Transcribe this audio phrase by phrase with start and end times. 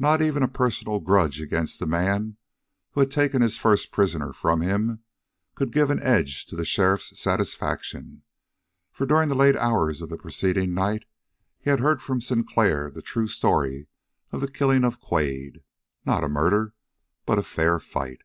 [0.00, 2.36] Not even a personal grudge against the man
[2.90, 5.04] who had taken his first prisoner from him,
[5.54, 8.24] could give an edge to the sheriff's satisfaction,
[8.90, 11.04] for, during the late hours of the preceding night
[11.60, 13.86] he had heard from Sinclair the true story
[14.32, 15.62] of the killing of Quade;
[16.04, 16.74] not a murder,
[17.24, 18.22] but a fair fight.